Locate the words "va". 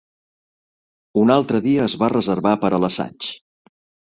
2.05-2.09